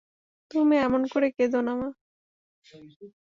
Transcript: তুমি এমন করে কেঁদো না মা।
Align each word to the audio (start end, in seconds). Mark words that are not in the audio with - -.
তুমি 0.51 0.75
এমন 0.79 1.01
করে 1.13 1.27
কেঁদো 1.31 1.59
না 1.61 1.73
মা। 1.75 1.87